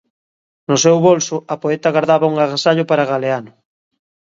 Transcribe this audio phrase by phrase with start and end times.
[0.69, 3.51] No seu bolso, a poeta gardaba un agasallo para Galeano.